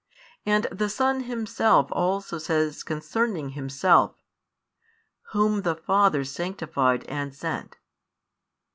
And 0.47 0.63
the 0.71 0.89
Son 0.89 1.25
Himself 1.25 1.89
also 1.91 2.39
says 2.39 2.81
concerning 2.81 3.49
Himself: 3.49 4.15
Whom 5.29 5.61
the 5.61 5.75
Father 5.75 6.23
sanctified 6.23 7.03
and 7.05 7.35
sent. 7.35 7.77